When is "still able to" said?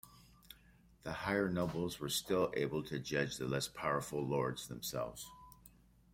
2.09-2.97